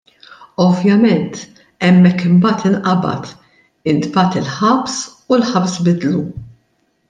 [0.63, 1.35] Ovvjament
[1.87, 3.29] hemmhekk imbagħad inqabad,
[3.95, 6.27] intbagħat il-ħabs u l-ħabs biddlu.